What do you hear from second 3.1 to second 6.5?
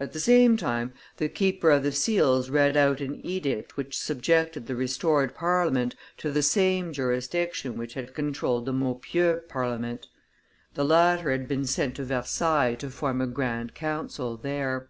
edict which subjected the restored Parliament to the